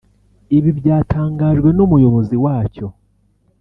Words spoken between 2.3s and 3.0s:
wacyo